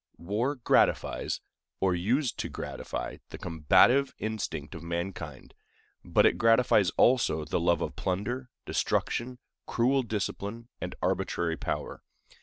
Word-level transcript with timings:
War 0.17 0.55
gratifies, 0.55 1.41
or 1.79 1.93
used 1.93 2.39
to 2.39 2.49
gratify, 2.49 3.17
the 3.29 3.37
combative 3.37 4.15
instinct 4.17 4.73
of 4.73 4.81
mankind, 4.81 5.53
but 6.03 6.25
it 6.25 6.39
gratifies 6.39 6.89
also 6.97 7.45
the 7.45 7.59
love 7.59 7.81
of 7.83 7.95
plunder, 7.95 8.49
destruction, 8.65 9.37
cruel 9.67 10.01
discipline, 10.01 10.69
and 10.81 10.95
arbitrary 11.03 11.55
power. 11.55 12.01